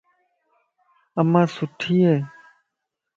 امان 1.21 1.45
سٺي 1.55 1.95
ائي. 2.09 2.19